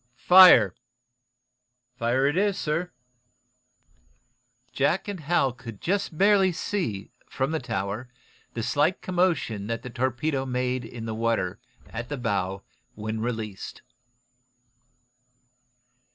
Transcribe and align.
"Fire!" 0.15 0.73
"Fire 1.95 2.25
it 2.25 2.35
is, 2.35 2.57
sir." 2.57 2.89
Jack 4.71 5.07
and 5.07 5.19
Hal 5.19 5.53
could 5.53 5.79
just 5.79 6.17
barely 6.17 6.51
see, 6.51 7.11
from 7.29 7.51
the 7.51 7.59
tower, 7.59 8.09
the 8.55 8.63
slight 8.63 9.03
commotion 9.03 9.67
that 9.67 9.83
the 9.83 9.91
torpedo 9.91 10.43
made 10.43 10.83
in 10.83 11.05
the 11.05 11.13
water 11.13 11.59
at 11.89 12.09
the 12.09 12.17
bow 12.17 12.63
when 12.95 13.19
released. 13.21 13.83